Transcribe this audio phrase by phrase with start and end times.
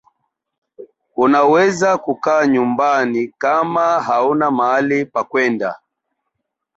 [1.15, 5.79] unaweza kukaa nyumbani kama hauna mahali pakwenda